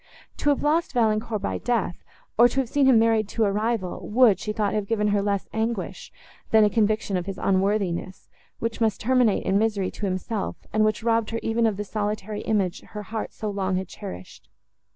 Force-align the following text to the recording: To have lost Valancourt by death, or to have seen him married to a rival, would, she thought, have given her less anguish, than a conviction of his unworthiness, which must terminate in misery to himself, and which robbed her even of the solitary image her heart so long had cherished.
To 0.37 0.49
have 0.49 0.63
lost 0.63 0.93
Valancourt 0.93 1.43
by 1.43 1.59
death, 1.59 2.03
or 2.35 2.47
to 2.47 2.59
have 2.61 2.69
seen 2.69 2.87
him 2.87 2.97
married 2.97 3.29
to 3.29 3.43
a 3.45 3.51
rival, 3.51 4.09
would, 4.09 4.39
she 4.39 4.51
thought, 4.51 4.73
have 4.73 4.87
given 4.87 5.09
her 5.09 5.21
less 5.21 5.47
anguish, 5.53 6.11
than 6.49 6.63
a 6.63 6.71
conviction 6.71 7.17
of 7.17 7.27
his 7.27 7.37
unworthiness, 7.37 8.27
which 8.57 8.81
must 8.81 8.99
terminate 8.99 9.43
in 9.43 9.59
misery 9.59 9.91
to 9.91 10.07
himself, 10.07 10.65
and 10.73 10.83
which 10.83 11.03
robbed 11.03 11.29
her 11.29 11.39
even 11.43 11.67
of 11.67 11.77
the 11.77 11.83
solitary 11.83 12.41
image 12.41 12.81
her 12.81 13.03
heart 13.03 13.31
so 13.31 13.51
long 13.51 13.75
had 13.75 13.87
cherished. 13.87 14.49